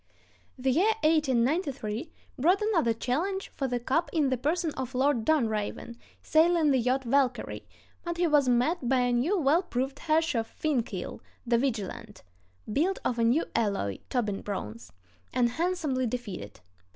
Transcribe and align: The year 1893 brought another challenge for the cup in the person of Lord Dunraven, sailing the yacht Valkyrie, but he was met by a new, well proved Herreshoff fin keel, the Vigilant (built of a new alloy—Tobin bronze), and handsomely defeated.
The 0.57 0.71
year 0.71 0.93
1893 1.03 2.09
brought 2.39 2.59
another 2.59 2.91
challenge 2.91 3.49
for 3.49 3.67
the 3.67 3.79
cup 3.79 4.09
in 4.11 4.29
the 4.31 4.35
person 4.37 4.71
of 4.73 4.95
Lord 4.95 5.23
Dunraven, 5.23 5.95
sailing 6.23 6.71
the 6.71 6.79
yacht 6.79 7.03
Valkyrie, 7.03 7.67
but 8.03 8.17
he 8.17 8.25
was 8.25 8.49
met 8.49 8.89
by 8.89 9.01
a 9.01 9.13
new, 9.13 9.37
well 9.37 9.61
proved 9.61 9.99
Herreshoff 9.99 10.47
fin 10.47 10.81
keel, 10.81 11.21
the 11.45 11.59
Vigilant 11.59 12.23
(built 12.73 12.97
of 13.05 13.19
a 13.19 13.23
new 13.23 13.45
alloy—Tobin 13.55 14.41
bronze), 14.41 14.91
and 15.33 15.49
handsomely 15.49 16.07
defeated. 16.07 16.61